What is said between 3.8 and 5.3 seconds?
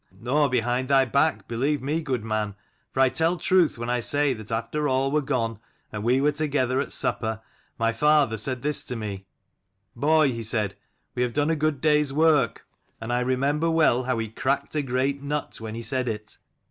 I say that after all were